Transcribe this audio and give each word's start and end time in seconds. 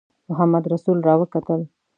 محمدرسول 0.29 0.97
را 1.07 1.13
وکتل. 1.19 1.61